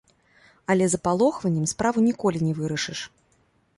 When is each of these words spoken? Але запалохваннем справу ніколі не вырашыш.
Але 0.73 0.87
запалохваннем 0.93 1.65
справу 1.73 2.07
ніколі 2.09 2.43
не 2.47 2.53
вырашыш. 2.61 2.99